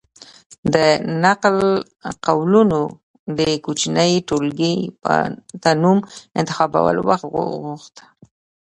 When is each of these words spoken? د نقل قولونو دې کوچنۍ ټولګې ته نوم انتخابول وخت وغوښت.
د 0.73 0.75
نقل 1.23 1.57
قولونو 2.25 2.81
دې 3.37 3.51
کوچنۍ 3.65 4.13
ټولګې 4.27 4.75
ته 5.61 5.71
نوم 5.81 5.97
انتخابول 6.39 6.97
وخت 7.09 7.25
وغوښت. 7.35 7.95